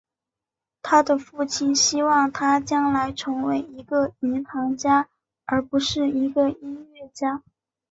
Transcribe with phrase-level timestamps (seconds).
[0.81, 5.07] 他的父亲希望他将来成为一个银行家
[5.45, 7.43] 而不是一个音乐家。